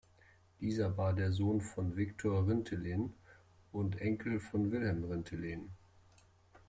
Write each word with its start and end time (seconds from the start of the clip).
Dieser 0.61 0.97
war 0.97 1.13
der 1.13 1.31
Sohn 1.31 1.61
von 1.61 1.95
Viktor 1.95 2.47
Rintelen 2.47 3.13
und 3.71 4.01
Enkel 4.01 4.39
von 4.39 4.71
Wilhelm 4.71 5.03
Rintelen. 5.03 5.69